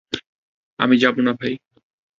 [0.79, 1.53] আমি যাবো না ভাই।